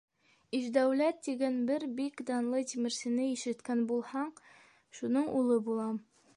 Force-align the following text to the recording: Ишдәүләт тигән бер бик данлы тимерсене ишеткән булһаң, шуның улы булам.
Ишдәүләт 0.59 1.19
тигән 1.27 1.59
бер 1.67 1.85
бик 1.99 2.23
данлы 2.31 2.63
тимерсене 2.73 3.29
ишеткән 3.35 3.87
булһаң, 3.93 4.35
шуның 5.01 5.33
улы 5.43 5.63
булам. 5.71 6.05